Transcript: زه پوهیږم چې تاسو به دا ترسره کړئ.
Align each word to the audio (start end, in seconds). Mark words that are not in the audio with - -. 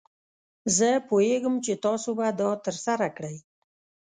زه 0.77 0.89
پوهیږم 1.07 1.55
چې 1.65 1.73
تاسو 1.85 2.09
به 2.17 2.27
دا 2.39 2.49
ترسره 2.65 3.07
کړئ. 3.17 3.37